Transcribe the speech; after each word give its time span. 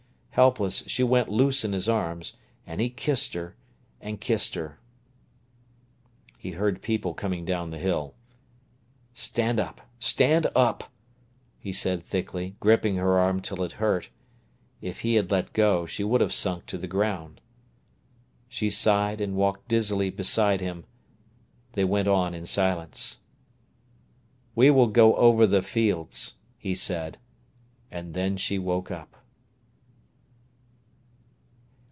Helpless, 0.35 0.85
she 0.87 1.03
went 1.03 1.27
loose 1.27 1.65
in 1.65 1.73
his 1.73 1.89
arms, 1.89 2.37
and 2.65 2.79
he 2.79 2.89
kissed 2.89 3.33
her, 3.33 3.57
and 3.99 4.21
kissed 4.21 4.55
her. 4.55 4.79
He 6.37 6.51
heard 6.51 6.81
people 6.81 7.13
coming 7.13 7.43
down 7.43 7.69
the 7.69 7.77
hill. 7.77 8.15
"Stand 9.13 9.59
up! 9.59 9.81
stand 9.99 10.47
up!" 10.55 10.89
he 11.59 11.73
said 11.73 12.01
thickly, 12.01 12.55
gripping 12.61 12.95
her 12.95 13.19
arm 13.19 13.41
till 13.41 13.61
it 13.61 13.73
hurt. 13.73 14.09
If 14.79 15.01
he 15.01 15.15
had 15.15 15.31
let 15.31 15.51
go, 15.51 15.85
she 15.85 16.01
would 16.05 16.21
have 16.21 16.33
sunk 16.33 16.65
to 16.67 16.77
the 16.77 16.87
ground. 16.87 17.41
She 18.47 18.69
sighed 18.69 19.19
and 19.19 19.35
walked 19.35 19.67
dizzily 19.67 20.09
beside 20.11 20.61
him. 20.61 20.85
They 21.73 21.83
went 21.83 22.07
on 22.07 22.33
in 22.33 22.45
silence. 22.45 23.19
"We 24.55 24.69
will 24.71 24.87
go 24.87 25.13
over 25.17 25.45
the 25.45 25.61
fields," 25.61 26.35
he 26.57 26.73
said; 26.73 27.17
and 27.91 28.13
then 28.13 28.37
she 28.37 28.57
woke 28.57 28.89
up. 28.89 29.17